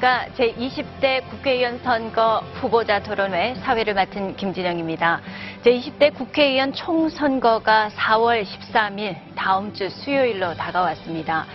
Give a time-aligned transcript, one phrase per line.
[0.00, 0.26] 안녕하십니까.
[0.36, 5.20] 제20대 국회의원 선거 후보자 토론회 사회를 맡은 김진영입니다.
[5.62, 11.46] 제20대 국회의원 총선거가 4월 13일 다음 주 수요일로 다가왔습니다.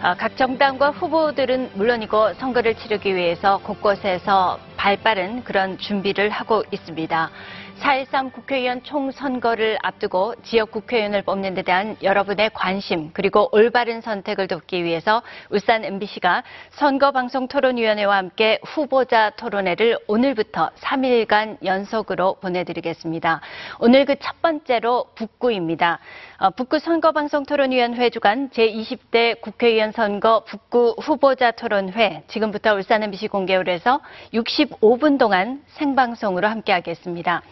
[0.00, 7.30] 아, 각 정당과 후보들은 물론이고 선거를 치르기 위해서 곳곳에서 발빠른 그런 준비를 하고 있습니다.
[7.80, 14.82] 4.13 국회의원 총선거를 앞두고 지역 국회의원을 뽑는 데 대한 여러분의 관심 그리고 올바른 선택을 돕기
[14.82, 23.40] 위해서 울산 MBC가 선거방송토론위원회와 함께 후보자 토론회를 오늘부터 3일간 연속으로 보내드리겠습니다.
[23.80, 25.98] 오늘 그 첫 번째로 북구입니다.
[26.40, 34.00] 어, 북구 선거방송토론위원회 주관 제20대 국회의원 선거 북구 후보자 토론회 지금부터 울산 MBC 공개홀에서
[34.32, 37.42] 65분 동안 생방송으로 함께하겠습니다.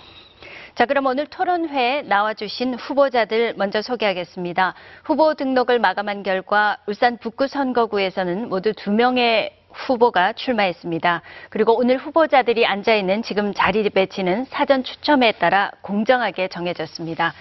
[0.77, 4.75] 자, 그럼 오늘 토론회에 나와주신 후보자들 먼저 소개하겠습니다.
[5.03, 11.23] 후보 등록을 마감한 결과 울산 북구 선거구에서는 모두 두 명의 후보가 출마했습니다.
[11.51, 17.35] 그리고 오늘 후보자들이 앉아있는 지금 자리 배치는 사전 추첨에 따라 공정하게 정해졌습니다.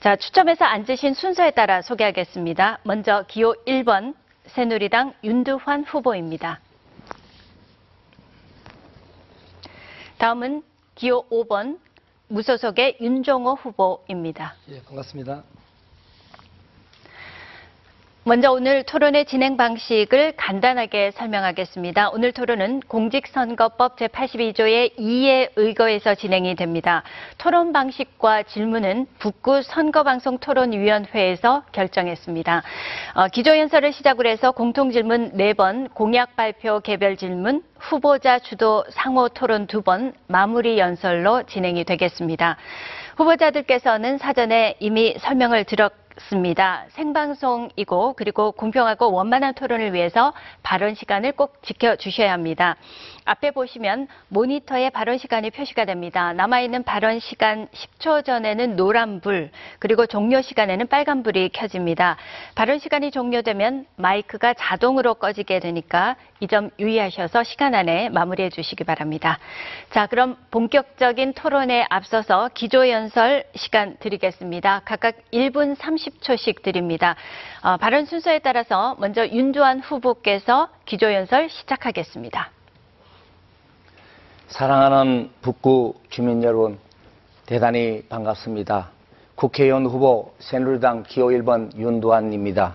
[0.00, 2.78] 자, 추첨해서 앉으신 순서에 따라 소개하겠습니다.
[2.84, 4.14] 먼저 기호 1번
[4.46, 6.60] 새누리당 윤두환 후보입니다.
[10.18, 10.62] 다음은
[10.94, 11.78] 기호 5번
[12.28, 14.54] 무소속의 윤종호 후보입니다.
[14.68, 15.42] 예, 반갑습니다.
[18.22, 22.10] 먼저 오늘 토론의 진행 방식을 간단하게 설명하겠습니다.
[22.10, 27.02] 오늘 토론은 공직선거법 제82조의 2에 의거해서 진행이 됩니다.
[27.38, 32.62] 토론 방식과 질문은 북구 선거방송 토론위원회에서 결정했습니다.
[33.14, 40.12] 어, 기조연설을 시작으로 해서 공통질문 4번, 공약 발표 개별 질문, 후보자 주도 상호 토론 2번,
[40.26, 42.58] 마무리 연설로 진행이 되겠습니다.
[43.16, 46.84] 후보자들께서는 사전에 이미 설명을 들었 습니다.
[46.90, 50.32] 생방송이고 그리고 공평하고 원만한 토론을 위해서
[50.62, 52.76] 발언 시간을 꼭 지켜주셔야 합니다.
[53.24, 56.32] 앞에 보시면 모니터에 발언 시간이 표시가 됩니다.
[56.32, 62.16] 남아있는 발언 시간 10초 전에는 노란불 그리고 종료 시간에는 빨간불이 켜집니다.
[62.54, 69.38] 발언 시간이 종료되면 마이크가 자동으로 꺼지게 되니까 이 점 유의하셔서 시간 안에 마무리해 주시기 바랍니다.
[69.90, 74.80] 자 그럼 본격적인 토론에 앞서서 기조연설 시간 드리겠습니다.
[74.84, 77.14] 각각 1분 30초씩 드립니다.
[77.62, 82.50] 어, 발언 순서에 따라서 먼저 윤조한 후보께서 기조연설 시작하겠습니다.
[84.48, 86.78] 사랑하는 북구 주민 여러분,
[87.46, 88.90] 대단히 반갑습니다.
[89.36, 92.74] 국회의원 후보 새누리당 기호 1번 윤도환입니다.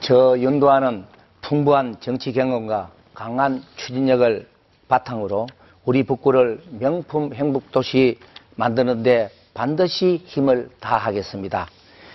[0.00, 1.15] 저 윤도환은
[1.46, 4.48] 풍부한 정치 경험과 강한 추진력을
[4.88, 5.46] 바탕으로
[5.84, 8.18] 우리 북구를 명품 행복 도시
[8.56, 11.68] 만드는데 반드시 힘을 다하겠습니다.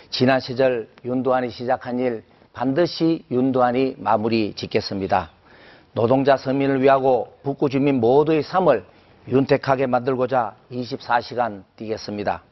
[0.09, 5.29] 지난 시절 윤도환이 시작한 일 반드시 윤도환이 마무리 짓겠습니다.
[5.93, 8.83] 노동자 서민을 위하고 북구 주민 모두의 삶을
[9.29, 12.43] 윤택하게 만들고자 24시간 뛰겠습니다.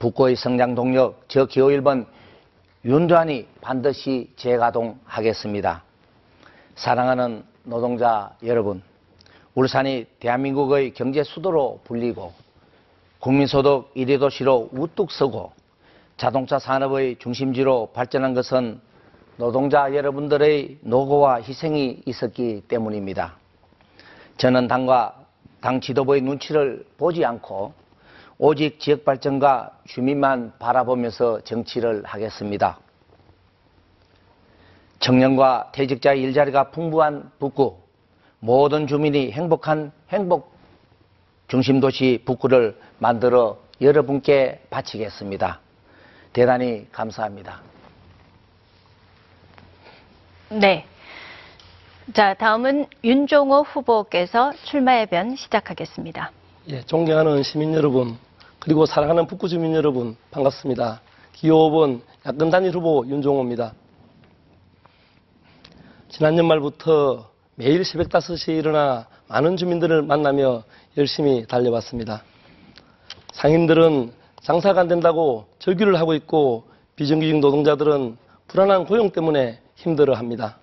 [0.00, 2.06] 북구의 성장 동력 저 기호 1번
[2.82, 5.82] 윤도환이 반드시 재가동하겠습니다.
[6.76, 8.82] 사랑하는 노동자 여러분,
[9.54, 12.32] 울산이 대한민국의 경제 수도로 불리고
[13.18, 15.52] 국민소득 1위 도시로 우뚝 서고
[16.16, 18.80] 자동차 산업의 중심지로 발전한 것은
[19.36, 23.34] 노동자 여러분들의 노고와 희생이 있었기 때문입니다.
[24.38, 25.26] 저는 당과
[25.60, 27.74] 당 지도부의 눈치를 보지 않고
[28.42, 32.78] 오직 지역 발전과 주민만 바라보면서 정치를 하겠습니다.
[34.98, 37.76] 청년과 퇴직자의 일자리가 풍부한 북구,
[38.38, 40.54] 모든 주민이 행복한 행복
[41.48, 45.60] 중심 도시 북구를 만들어 여러분께 바치겠습니다.
[46.32, 47.60] 대단히 감사합니다.
[50.48, 50.86] 네.
[52.14, 56.32] 자, 다음은 윤종호 후보께서 출마 해변 시작하겠습니다.
[56.68, 58.16] 예, 존경하는 시민 여러분,
[58.60, 61.00] 그리고 사랑하는 북구 주민 여러분, 반갑습니다.
[61.32, 63.72] 기호 5번 야권 단일 후보 윤종호입니다.
[66.10, 70.64] 지난 연말부터 매일 새벽 5시에 일어나 많은 주민들을 만나며
[70.98, 72.22] 열심히 달려왔습니다.
[73.32, 74.12] 상인들은
[74.42, 76.64] 장사가 안 된다고 절규를 하고 있고
[76.96, 78.18] 비정규직 노동자들은
[78.48, 80.58] 불안한 고용 때문에 힘들어 합니다.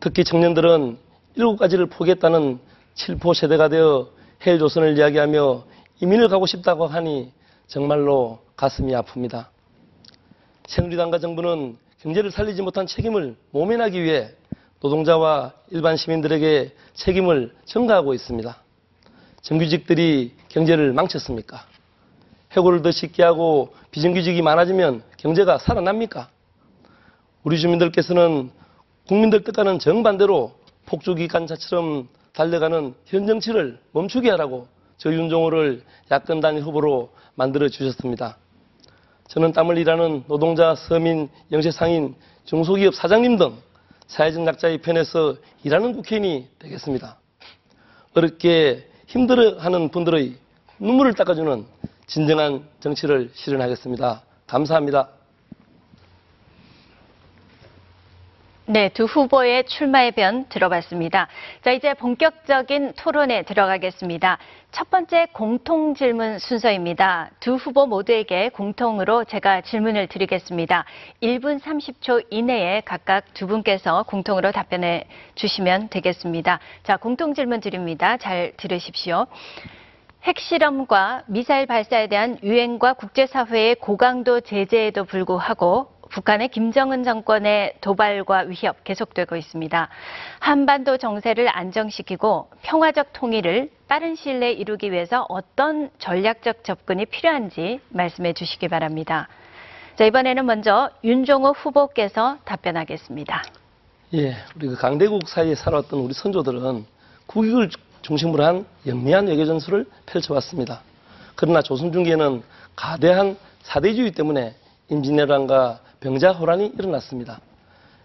[0.00, 0.96] 특히 청년들은
[1.34, 2.58] 일곱 가지를 포기했다는
[2.94, 4.08] 칠포 세대가 되어
[4.46, 7.32] 헬조선을 이야기하며 이민을 가고 싶다고 하니
[7.68, 9.46] 정말로 가슴이 아픕니다.
[10.66, 14.30] 새누리당과 정부는 경제를 살리지 못한 책임을 모면하기 위해
[14.80, 18.56] 노동자와 일반 시민들에게 책임을 전가하고 있습니다.
[19.40, 21.64] 정규직들이 경제를 망쳤습니까?
[22.52, 26.28] 해고를 더 쉽게 하고 비정규직이 많아지면 경제가 살아납니까?
[27.42, 28.50] 우리 주민들께서는
[29.08, 30.52] 국민들 뜻과는 정반대로
[30.86, 38.36] 폭주기관차처럼 달려가는 현 정치를 멈추게 하라고 저 윤종호를 야권 단일 후보로 만들어 주셨습니다.
[39.28, 42.14] 저는 땀을 일하는 노동자, 서민, 영세상인,
[42.44, 43.56] 중소기업 사장님 등
[44.06, 47.18] 사회적 약자의 편에서 일하는 국회의원이 되겠습니다.
[48.14, 50.36] 어렵게 힘들어하는 분들의
[50.78, 51.66] 눈물을 닦아주는
[52.06, 54.22] 진정한 정치를 실현하겠습니다.
[54.46, 55.15] 감사합니다.
[58.68, 61.28] 네, 두 후보의 출마의 변 들어봤습니다.
[61.62, 64.38] 자, 이제 본격적인 토론에 들어가겠습니다.
[64.72, 67.30] 첫 번째 공통 질문 순서입니다.
[67.38, 70.84] 두 후보 모두에게 공통으로 제가 질문을 드리겠습니다.
[71.22, 75.04] 1분 30초 이내에 각각 두 분께서 공통으로 답변해
[75.36, 76.58] 주시면 되겠습니다.
[76.82, 78.16] 자, 공통 질문 드립니다.
[78.16, 79.26] 잘 들으십시오.
[80.24, 89.36] 핵실험과 미사일 발사에 대한 유엔과 국제사회의 고강도 제재에도 불구하고 북한의 김정은 정권의 도발과 위협 계속되고
[89.36, 89.88] 있습니다.
[90.38, 98.32] 한반도 정세를 안정시키고 평화적 통일을 빠른 시일 내에 이루기 위해서 어떤 전략적 접근이 필요한지 말씀해
[98.32, 99.28] 주시기 바랍니다.
[99.96, 103.42] 자, 이번에는 먼저 윤종호 후보께서 답변하겠습니다.
[104.14, 106.86] 예, 우리 그 강대국 사이에 살아왔던 우리 선조들은
[107.26, 107.68] 국익을
[108.00, 110.80] 중심으로 한 영리한 외교 전술을 펼쳐왔습니다.
[111.34, 112.42] 그러나 조선 중기에는
[112.74, 114.54] 가대한 사대주의 때문에
[114.88, 117.40] 임진왜란과 병자 호란이 일어났습니다.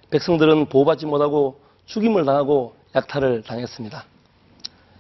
[0.10, 4.06] 백성들은 보호받지 못하고 죽임을 당하고 약탈을 당했습니다.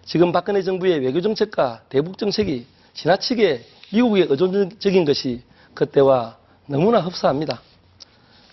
[0.06, 5.44] 지금 박근혜 정부의 외교 정책과 대북 정책이 지나치게 미국에 의존적인 것이
[5.74, 7.62] 그때와 너무나 흡사합니다.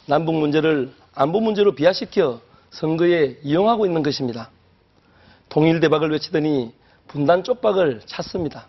[0.07, 2.41] 남북 문제를 안보 문제로 비하시켜
[2.71, 4.51] 선거에 이용하고 있는 것입니다.
[5.49, 6.73] 통일 대박을 외치더니
[7.07, 8.67] 분단 쪽박을 찾습니다.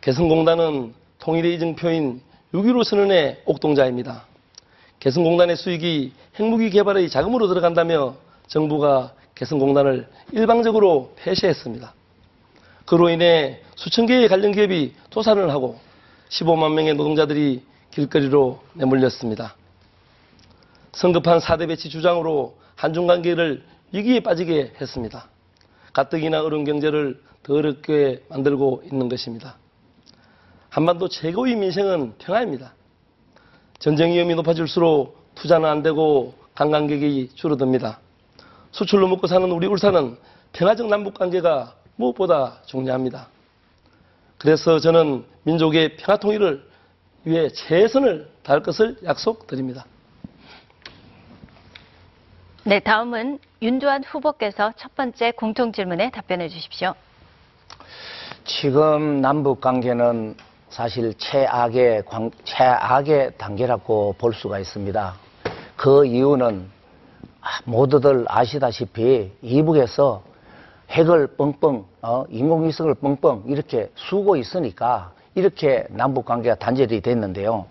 [0.00, 2.20] 개성공단은 통일의 이증표인
[2.52, 4.26] 6.15 선언의 옥동자입니다.
[5.04, 8.16] 개성공단의 수익이 핵무기 개발의 자금으로 들어간다며
[8.46, 11.92] 정부가 개성공단을 일방적으로 폐쇄했습니다.
[12.86, 15.78] 그로 인해 수천 개의 관련 기업이 도산을 하고
[16.30, 19.54] 15만 명의 노동자들이 길거리로 내몰렸습니다.
[20.92, 23.62] 성급한 사대 배치 주장으로 한중 관계를
[23.92, 25.28] 위기에 빠지게 했습니다.
[25.92, 29.58] 가뜩이나 어려운 경제를 더 어렵게 만들고 있는 것입니다.
[30.70, 32.72] 한반도 최고의 민생은 평화입니다.
[33.84, 37.98] 전쟁 위험이 높아질수록 투자는 안 되고 관광객이 줄어듭니다.
[38.70, 40.16] 수출로 먹고 사는 우리 울산은
[40.54, 43.28] 평화적 남북 관계가 무엇보다 중요합니다.
[44.38, 46.66] 그래서 저는 민족의 평화 통일을
[47.24, 49.84] 위해 최선을 다할 것을 약속드립니다.
[52.62, 56.94] 네, 다음은 윤두환 후보께서 첫 번째 공통 질문에 답변해 주십시오.
[58.46, 60.36] 지금 남북 관계는
[60.74, 65.14] 사실 최악의 관- 최악의 단계라고 볼 수가 있습니다.
[65.76, 66.68] 그 이유는
[67.40, 70.24] 아, 모두들 아시다시피 이북에서
[70.90, 77.66] 핵을 뻥뻥, 어, 인공위성을 뻥뻥 이렇게 쏘고 있으니까 이렇게 남북 관계가 단절이 됐는데요.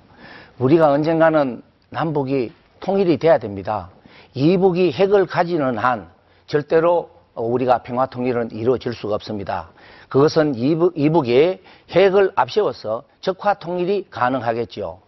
[0.59, 3.89] 우리가 언젠가는 남북이 통일이 돼야 됩니다.
[4.33, 6.07] 이북이 핵을 가지는 한
[6.47, 9.69] 절대로 우리가 평화 통일은 이루어질 수가 없습니다.
[10.09, 14.99] 그것은 이북, 이북이 핵을 앞세워서 적화 통일이 가능하겠죠.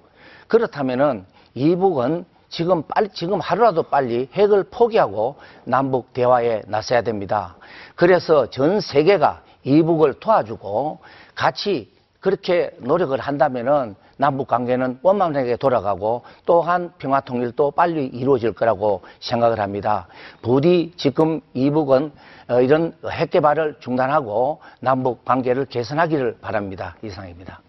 [0.48, 7.58] 그렇다면은 이북은 지금 빨리, 지금 하루라도 빨리 핵을 포기하고 남북 대화에 나서야 됩니다.
[7.96, 11.00] 그래서 전 세계가 이북을 도와주고
[11.34, 19.60] 같이 그렇게 노력을 한다면은 남북 관계는 원만하게 돌아가고 또한 평화 통일도 빨리 이루어질 거라고 생각을
[19.60, 20.08] 합니다.
[20.42, 22.12] 부디 지금 이북은
[22.48, 26.96] 어, 이런 핵 개발을 중단하고 남북 관계를 개선하기를 바랍니다.
[27.02, 27.62] 이상입니다.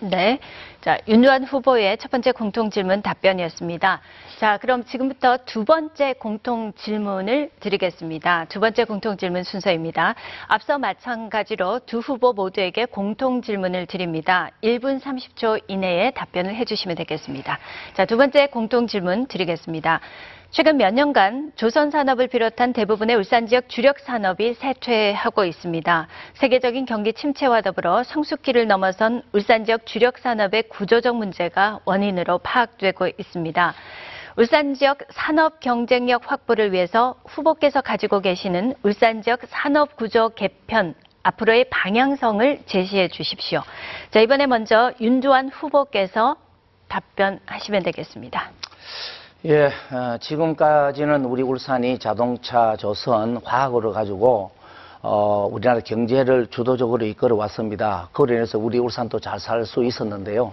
[0.00, 0.38] 네.
[0.80, 4.00] 자, 윤두환 후보의 첫 번째 공통 질문 답변이었습니다.
[4.38, 8.46] 자, 그럼 지금부터 두 번째 공통 질문을 드리겠습니다.
[8.46, 10.14] 두 번째 공통 질문 순서입니다.
[10.48, 14.50] 앞서 마찬가지로 두 후보 모두에게 공통 질문을 드립니다.
[14.62, 17.58] 1분 30초 이내에 답변을 해주시면 되겠습니다.
[17.92, 20.00] 자, 두 번째 공통 질문 드리겠습니다.
[20.52, 26.08] 최근 몇 년간 조선 산업을 비롯한 대부분의 울산 지역 주력 산업이 쇠퇴하고 있습니다.
[26.34, 33.74] 세계적인 경기 침체와 더불어 성숙기를 넘어선 울산 지역 주력 산업의 구조적 문제가 원인으로 파악되고 있습니다.
[34.36, 41.66] 울산 지역 산업 경쟁력 확보를 위해서 후보께서 가지고 계시는 울산 지역 산업 구조 개편 앞으로의
[41.70, 43.62] 방향성을 제시해 주십시오.
[44.10, 46.34] 자, 이번에 먼저 윤두환 후보께서
[46.88, 48.50] 답변하시면 되겠습니다.
[49.46, 54.50] 예, 어, 지금까지는 우리 울산이 자동차, 조선, 화학으로 가지고
[55.00, 58.10] 어, 우리나라 경제를 주도적으로 이끌어 왔습니다.
[58.12, 60.52] 그로 인해서 우리 울산도 잘 살 수 있었는데요.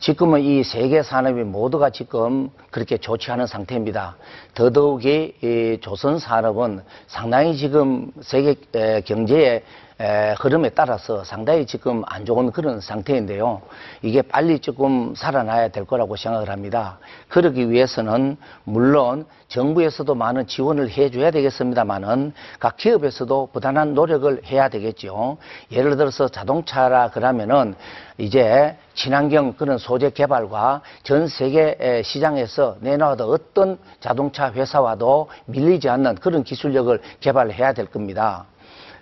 [0.00, 4.16] 지금은 이 세계 산업이 모두가 지금 그렇게 좋지 않은 상태입니다.
[4.52, 9.62] 더더욱이 이 조선 산업은 상당히 지금 세계 에, 경제의
[9.98, 13.62] 에, 흐름에 따라서 상당히 지금 안 좋은 그런 상태인데요.
[14.02, 16.98] 이게 빨리 조금 살아나야 될 거라고 생각을 합니다.
[17.28, 25.38] 그러기 위해서는 물론 정부에서도 많은 지원을 해줘야 되겠습니다만은 각 기업에서도 부단한 노력을 해야 되겠죠.
[25.72, 27.74] 예를 들어서 자동차라 그러면은
[28.18, 36.16] 이제 친환경 그런 소재 개발과 전 세계 에, 시장에서 내놔도 어떤 자동차 회사와도 밀리지 않는
[36.16, 38.44] 그런 기술력을 개발해야 될 겁니다.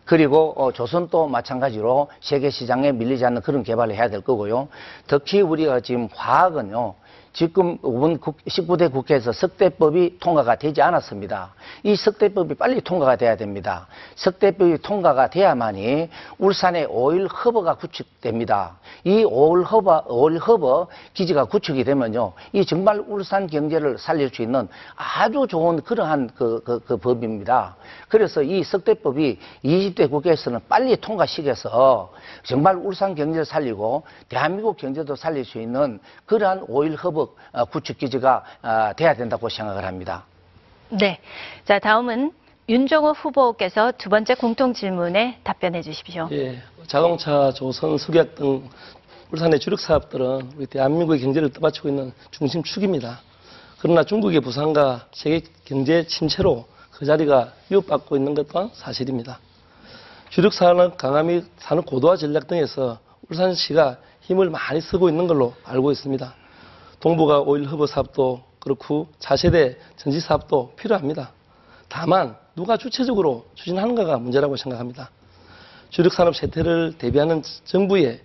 [0.05, 4.69] 그리고 어, 조선도 마찬가지로 세계 시장에 밀리지 않는 그런 개발을 해야 될 거고요.
[5.07, 6.95] 특히 우리가 지금 화학은요.
[7.35, 11.53] 지금 이번 국- 19대 국회에서 석대법이 통과가 되지 않았습니다.
[11.83, 13.89] 이 석대법이 빨리 통과가 돼야 됩니다.
[14.15, 18.77] 석대법이 통과가 돼야만이 울산의 오일 허브가 구축됩니다.
[19.03, 22.35] 이 오일 허브, 오일 허브 기지가 구축이 되면요.
[22.53, 27.75] 이 정말 울산 경제를 살릴 수 있는 아주 좋은 그러한 그, 그, 그 법입니다.
[28.09, 32.13] 그래서 이 석대법이 20대 국회에서는 빨리 통과시켜서
[32.45, 38.45] 정말 울산 경제를 살리고 대한민국 경제도 살릴 수 있는 그러한 오일 허브 어, 구축 기지가
[38.63, 40.25] 어, 돼야 된다고 생각을 합니다.
[40.91, 41.21] 네.
[41.65, 42.33] 자, 다음은
[42.69, 46.29] 윤종호 후보께서 두 번째 공통 질문에 답변해 주십시오.
[46.33, 48.69] 예, 자동차, 조선, 석약 등
[49.33, 53.21] 울산의 주력 사업들은 우리 대한민국의 경제를 떠받치고 있는 중심축입니다.
[53.81, 59.41] 그러나 중국의 부상과 세계 경제 침체로 그 자리가 위협받고 있는 것 또한 사실입니다.
[60.31, 65.93] 주력 산업 강화 및 산업 고도화 전략 등에서 울산시가 힘을 많이 쓰고 있는 걸로 알고
[65.93, 66.35] 있습니다.
[67.05, 71.33] 동북아 오일 허브 사업도 그렇고 차세대 전지 사업도 필요합니다.
[71.91, 75.11] 다만 누가 주체적으로 추진하는가가 문제라고 생각합니다.
[75.91, 78.23] 주력 산업 쇠퇴를 대비하는 정부의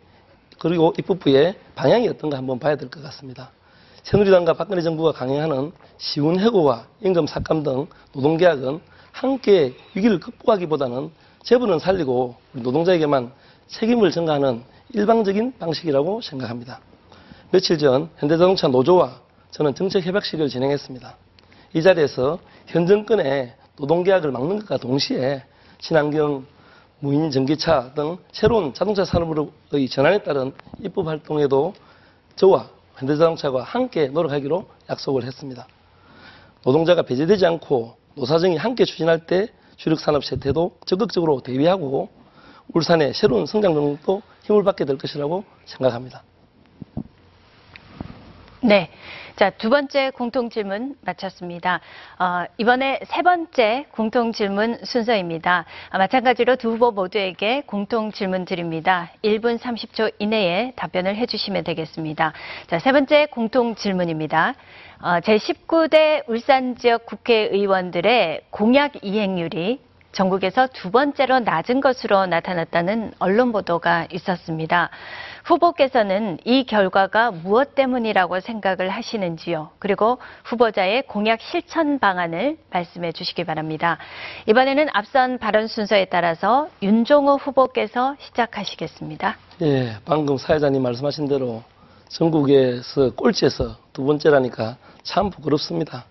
[0.60, 3.52] 그리고 입법부의 방향이 어떤가 한번 봐야 될 것 같습니다.
[4.04, 8.80] 새누리당과 박근혜 정부가 강행하는 시운 해고와 임금 삭감 등 노동계약은
[9.12, 11.12] 함께 위기를 극복하기보다는
[11.44, 13.34] 재벌은 살리고 노동자에게만
[13.68, 16.80] 책임을 전가하는 일방적인 방식이라고 생각합니다.
[17.52, 21.18] 며칠 전 현대자동차 노조와 저는 정책 협약식을 진행했습니다.
[21.74, 22.38] 이 자리에서
[22.68, 25.44] 현 정권의 노동계약을 막는 것과 동시에
[25.80, 26.46] 친환경
[27.00, 31.74] 무인 전기차 등 새로운 자동차 산업의 전환에 따른 입법 활동에도
[32.36, 35.68] 저와 현대자동차가 함께 노력하기로 약속을 했습니다.
[36.64, 42.10] 노동자가 배제되지 않고 노사정이 함께 추진할 때 주력산업 세태도 적극적으로 대비하고
[42.76, 46.24] 울산의 새로운 성장 동력도 힘을 받게 될 것이라고 생각합니다.
[48.62, 48.90] 네.
[49.38, 51.80] 자, 두 번째 공통 질문 마쳤습니다.
[52.20, 55.64] 어, 이번에 세 번째 공통 질문 순서입니다.
[55.90, 59.12] 아, 마찬가지로 두 후보 모두에게 공통 질문 드립니다.
[59.24, 62.34] 1분 30초 이내에 답변을 해주시면 되겠습니다.
[62.68, 64.56] 자, 세 번째 공통 질문입니다.
[65.02, 69.80] 어, 제19대 울산 지역 국회의원들의 공약 이행률이
[70.12, 74.90] 전국에서 두 번째로 낮은 것으로 나타났다는 언론 보도가 있었습니다.
[75.50, 79.72] 후보께서는 이 결과가 무엇 때문이라고 생각을 하시는지요?
[79.80, 83.98] 그리고 후보자의 공약 실천 방안을 말씀해 주시기 바랍니다.
[84.46, 89.38] 이번에는 앞선 발언 순서에 따라서 윤종호 후보께서 시작하시겠습니다.
[89.64, 91.64] 예, 방금 사회자님 말씀하신 대로
[92.10, 96.06] 전국에서 꼴찌에서 두 번째라니까 참 부끄럽습니다.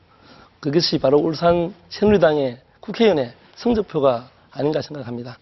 [0.59, 5.39] 그것이 바로 울산 새누리당의 국회의원의 성적표가 아닌가 생각합니다.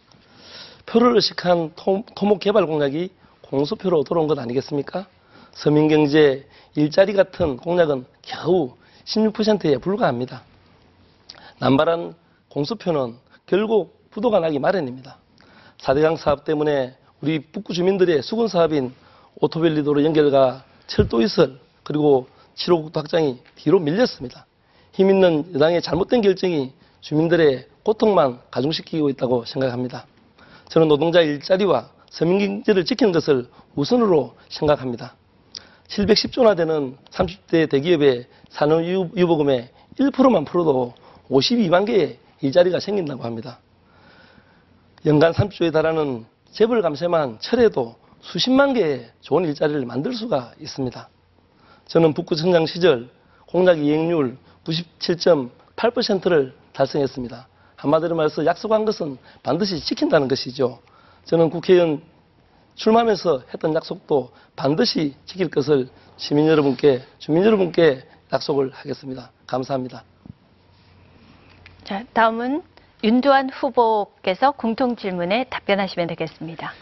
[0.85, 3.11] 표를 의식한 토, 목 개발 공약이
[3.51, 5.07] 공수표로 돌아온 것 아니겠습니까?
[5.53, 8.75] 서민경제, 일자리 같은 공약은 겨우
[9.05, 10.43] 16%에 불과합니다.
[11.59, 12.15] 남발한
[12.51, 13.15] 공수표는
[13.47, 15.19] 결국 부도가 나기 마련입니다.
[15.79, 18.93] 4대강 사업 때문에 우리 북구 주민들의 수건 사업인
[19.41, 22.27] 오토밸리 도로 연결과 철도 이설 그리고
[22.57, 24.47] 7호국도 확장이 뒤로 밀렸습니다.
[24.93, 30.07] 힘 있는 여당의 잘못된 결정이 주민들의 고통만 가중시키고 있다고 생각합니다.
[30.69, 35.15] 저는 노동자 일자리와 서민경제를 지키는 것을 우선으로 생각합니다.
[35.89, 40.95] 710조나 되는 30대 대기업의 산업유보금의 1%만 풀어도
[41.31, 43.61] 52만 개의 일자리가 생긴다고 합니다.
[45.05, 51.09] 연간 30조에 달하는 재벌 감세만 철회도 수십만 개의 좋은 일자리를 만들 수가 있습니다.
[51.87, 53.09] 저는 북구 성장 시절
[53.47, 57.49] 공약 이행률 97.8%를 달성했습니다.
[57.77, 60.81] 한마디로 말해서 약속한 것은 반드시 지킨다는 것이죠.
[61.27, 62.03] 저는 국회의원
[62.77, 68.03] 출마하면서 했던 약속도 반드시 지킬 것을 시민 여러분께, 주민 여러분께
[68.33, 69.31] 약속을 하겠습니다.
[69.47, 70.05] 감사합니다.
[71.85, 72.63] 자, 다음은
[73.03, 76.73] 윤두환 후보께서 공통 질문에 답변하시면 되겠습니다.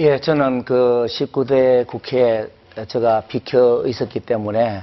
[0.00, 2.48] 예, 저는 그 19대 국회에
[2.88, 4.82] 제가 비켜 있었기 때문에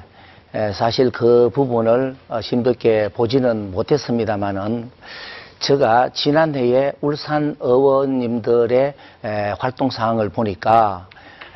[0.53, 4.89] 에, 사실 그 부분을 어, 심도 있게 보지는 못했습니다만은
[5.62, 11.08] 제가 지난해에 울산 의원님들의 에, 활동 사항을 보니까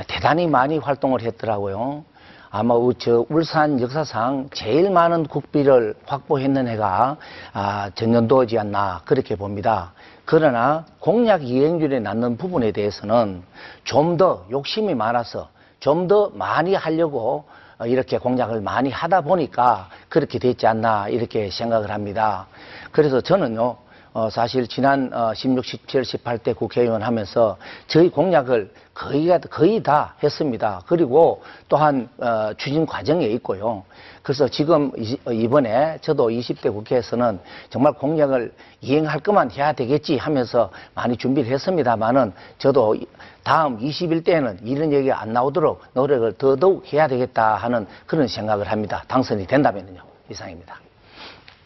[0.08, 2.04] 대단히 많이 활동을 했더라고요.
[2.52, 7.18] 아마 우- 저 울산 역사상 제일 많은 국비를 확보했는 해가
[7.54, 9.94] 아, 전년도지 않나 그렇게 봅니다.
[10.24, 13.42] 그러나 공약 이행률에 낳는 부분에 대해서는
[13.86, 17.46] 좀 더 욕심이 많아서 좀 더 많이 하려고
[17.80, 22.46] 어, 이렇게 공약을 많이 하다 보니까 그렇게 됐지 않나 이렇게 생각을 합니다.
[22.92, 23.76] 그래서 저는요,
[24.16, 27.58] 어, 사실 지난 어, 16, 17, 18대 국회의원 하면서
[27.88, 30.82] 저희 공약을 거의, 거의 다 했습니다.
[30.88, 33.84] 그리고 또한 어, 추진 과정에 있고요.
[34.24, 40.72] 그래서 지금 이- 어, 이번에 저도 20대 국회에서는 정말 공약을 이행할 것만 해야 되겠지 하면서
[40.94, 43.06] 많이 준비를 했습니다만은 저도 이-
[43.44, 49.04] 다음 21대에는 이런 얘기가 안 나오도록 노력을 더더욱 해야 되겠다 하는 그런 생각을 합니다.
[49.10, 50.00] 당선이 된다면요.
[50.32, 50.85] 이상입니다.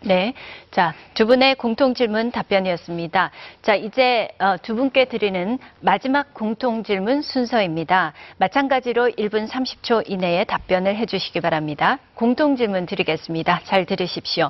[0.01, 0.33] 네.
[0.71, 3.31] 자, 두 분의 공통 질문 답변이었습니다.
[3.61, 8.13] 자, 이제 어, 두 분께 드리는 마지막 공통 질문 순서입니다.
[8.37, 11.99] 마찬가지로 1분 30초 이내에 답변을 해 주시기 바랍니다.
[12.13, 13.61] 공통 질문 드리겠습니다.
[13.65, 14.49] 잘 들으십시오.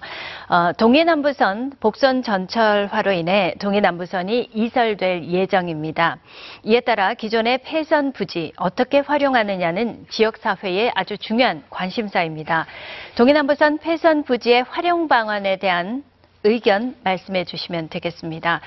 [0.49, 6.17] 어, 동해남부선 복선 전철화로 인해 동해남부선이 이설될 예정입니다.
[6.63, 12.67] 이에 따라 기존의 폐선 부지 어떻게 활용하느냐는 지역 사회의 아주 중요한 관심사입니다.
[13.15, 16.03] 동해남부선 폐선 부지의 활용 방안 에 대한
[16.43, 18.61] 의견 말씀해 주시면 되겠습니다.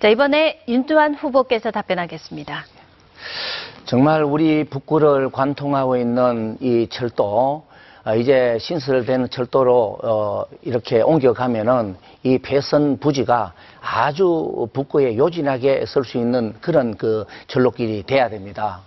[0.00, 2.64] 자, 이번에 윤두환 후보께서 답변하겠습니다.
[3.84, 7.64] 정말 우리 북구를 관통하고 있는 이 철도,
[8.04, 16.18] 어, 이제 신설되는 철도로 어, 이렇게 옮겨가면은 이 배선 부지가 아주 북구에 요진하게 설 수
[16.18, 18.80] 있는 그런 그 철로길이 돼야 됩니다.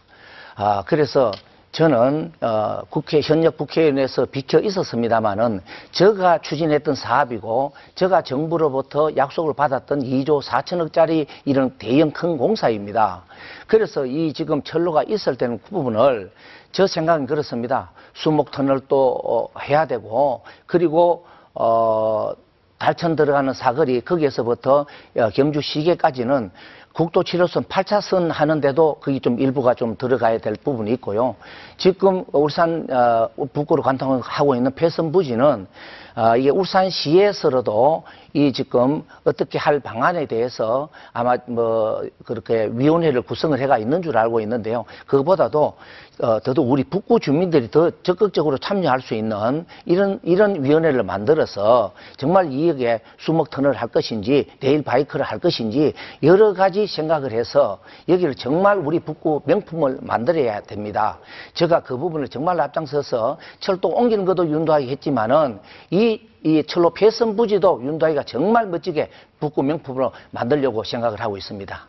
[0.56, 1.32] 아, 그래서
[1.76, 5.60] 저는 어, 국회 현역 국회의원에서 비켜 있었습니다마는
[5.92, 13.24] 제가 추진했던 사업이고 제가 정부로부터 약속을 받았던 2조 4천억짜리 이런 대형 큰 공사입니다.
[13.68, 16.32] 그래서 이 지금 철로가 있을 때는 그 부분을
[16.72, 17.92] 저 생각은 그렇습니다.
[18.14, 22.32] 수목 터널도 어, 해야 되고 그리고 어,
[22.78, 24.86] 달천 들어가는 사거리 거기에서부터
[25.18, 26.52] 어, 경주 시계까지는
[26.96, 31.36] 국도 7호선 8차선 하는데도 거기 좀 일부가 좀 들어가야 될 부분이 있고요.
[31.76, 35.68] 지금 울산 어, 북구로 관통하고 있는 폐선 부지는
[36.16, 38.04] 어, 이게 울산시에서도
[38.36, 44.42] 이 지금 어떻게 할 방안에 대해서 아마 뭐 그렇게 위원회를 구성을 해가 있는 줄 알고
[44.42, 44.84] 있는데요.
[45.08, 45.74] 그거보다도
[46.22, 52.52] 어, 더더욱 우리 북구 주민들이 더 적극적으로 참여할 수 있는 이런 이런 위원회를 만들어서 정말
[52.52, 58.80] 이에게 수목 터널을 할 것인지 레일 바이크를 할 것인지 여러 가지 생각을 해서 여기를 정말
[58.80, 61.20] 우리 북구 명품을 만들어야 됩니다.
[61.54, 67.82] 제가 그 부분을 정말 앞장서서 철도 옮기는 것도 윤도하게 했지만은 이, 이 철로 폐선 부지도
[67.84, 71.88] 윤도하기가 정말 멋지게 북구 명품으로 만들려고 생각을 하고 있습니다.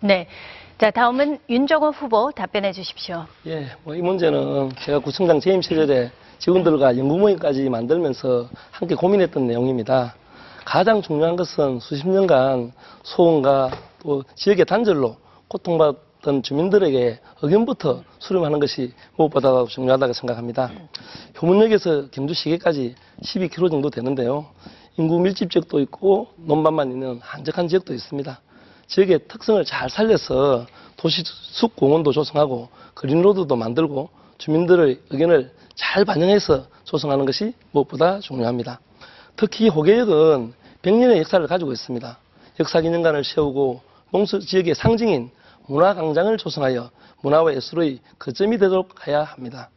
[0.00, 0.28] 네.
[0.76, 3.24] 자, 다음은 윤정호 후보 답변해 주십시오.
[3.46, 10.14] 예, 뭐 이 문제는 제가 구청장 재임 시절에 직원들과 연구모임까지 만들면서 함께 고민했던 내용입니다.
[10.66, 12.72] 가장 중요한 것은 수십 년간
[13.04, 13.70] 소원과
[14.02, 15.16] 또 지역의 단절로
[15.48, 20.70] 고통받 던 주민들에게 의견부터 수렴하는 것이 무엇보다 중요하다고 생각합니다.
[21.40, 24.46] 효문역에서 경주시계까지 12km 정도 되는데요.
[24.96, 28.40] 인구 밀집 지역도 있고 논밭만 있는 한적한 지역도 있습니다.
[28.86, 37.24] 지역의 특성을 잘 살려서 도시 숲 공원도 조성하고 그린로드도 만들고 주민들의 의견을 잘 반영해서 조성하는
[37.24, 38.80] 것이 무엇보다 중요합니다.
[39.34, 42.18] 특히 호계역은 100년의 역사를 가지고 있습니다.
[42.60, 43.80] 역사 기념관을 세우고
[44.10, 45.30] 몽수 지역의 상징인
[45.66, 46.90] 문화광장을 조성하여
[47.22, 49.70] 문화와 예술의 거점이 되도록 해야 합니다.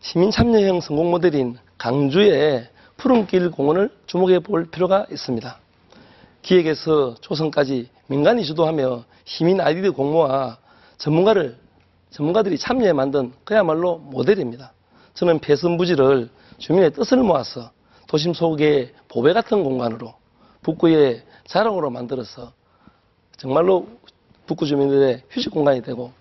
[0.00, 5.58] 시민 참여형 성공 모델인 강주의 푸른길 공원을 주목해 볼 필요가 있습니다.
[6.42, 10.58] 기획에서 조성까지 민간이 주도하며 시민 아이디어 공모와
[10.98, 11.56] 전문가를
[12.10, 14.72] 전문가들이 참여해 만든 그야말로 모델입니다.
[15.14, 16.28] 저는 폐선 부지를
[16.58, 17.70] 주민의 뜻을 모아서
[18.06, 20.14] 도심 속의 보배 같은 공간으로
[20.62, 22.52] 북구의 자랑으로 만들어서
[23.36, 23.88] 정말로
[24.46, 26.12] 북구 주민들의 휴식 공간이 되고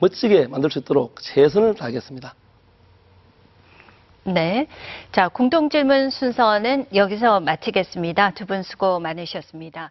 [0.00, 2.34] 멋지게 만들 수 있도록 최선을 다하겠습니다.
[4.24, 4.66] 네.
[5.10, 8.32] 자, 공통 질문 순서는 여기서 마치겠습니다.
[8.32, 9.90] 두 분 수고 많으셨습니다.